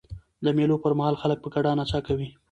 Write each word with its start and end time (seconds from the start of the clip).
د 0.45 0.47
مېلو 0.57 0.75
پر 0.83 0.91
مهال 0.99 1.15
خلک 1.21 1.39
په 1.41 1.49
ګډه 1.53 1.71
نڅا 1.79 1.99
کوي. 2.07 2.27